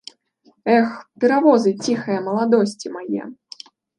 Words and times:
Эх, 0.77 0.87
перавозы 1.23 1.73
ціхае 1.85 2.17
маладосці 2.31 2.87
мае! 2.97 3.21